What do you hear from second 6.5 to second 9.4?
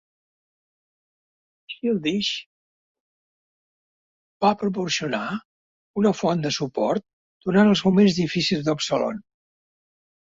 suport durant els moments difícils d'Absolon.